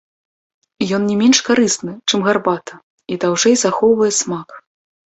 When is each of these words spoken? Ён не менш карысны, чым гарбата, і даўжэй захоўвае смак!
Ён 0.97 1.01
не 1.09 1.17
менш 1.21 1.41
карысны, 1.51 1.93
чым 2.09 2.19
гарбата, 2.31 2.73
і 3.13 3.23
даўжэй 3.27 3.55
захоўвае 3.69 4.13
смак! 4.25 4.61